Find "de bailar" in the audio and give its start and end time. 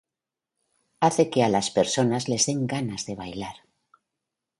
3.11-3.57